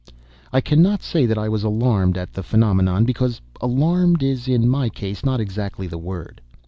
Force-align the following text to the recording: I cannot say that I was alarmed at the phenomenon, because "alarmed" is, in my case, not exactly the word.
I 0.51 0.61
cannot 0.61 1.03
say 1.03 1.27
that 1.27 1.37
I 1.37 1.47
was 1.47 1.63
alarmed 1.63 2.17
at 2.17 2.33
the 2.33 2.41
phenomenon, 2.41 3.05
because 3.05 3.39
"alarmed" 3.61 4.23
is, 4.23 4.47
in 4.47 4.67
my 4.67 4.89
case, 4.89 5.23
not 5.23 5.39
exactly 5.39 5.85
the 5.85 5.99
word. 5.99 6.41